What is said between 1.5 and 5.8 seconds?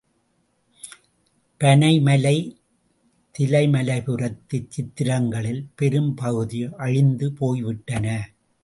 பனைமலை திலைமலைபுரத்துச் சித்திரங்களில்